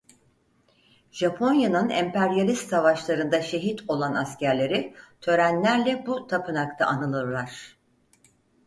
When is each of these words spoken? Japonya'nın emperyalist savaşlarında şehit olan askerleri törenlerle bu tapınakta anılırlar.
Japonya'nın 1.11 1.89
emperyalist 1.89 2.69
savaşlarında 2.69 3.41
şehit 3.41 3.83
olan 3.87 4.13
askerleri 4.15 4.95
törenlerle 5.21 6.05
bu 6.05 6.27
tapınakta 6.27 6.85
anılırlar. 6.85 7.77